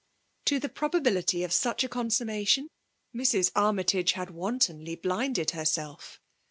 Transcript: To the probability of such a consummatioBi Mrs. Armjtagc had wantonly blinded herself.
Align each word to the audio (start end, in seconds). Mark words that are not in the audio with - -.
To 0.45 0.59
the 0.59 0.67
probability 0.67 1.43
of 1.43 1.53
such 1.53 1.83
a 1.83 1.87
consummatioBi 1.89 2.69
Mrs. 3.15 3.51
Armjtagc 3.51 4.13
had 4.13 4.31
wantonly 4.31 4.95
blinded 4.95 5.51
herself. 5.51 6.19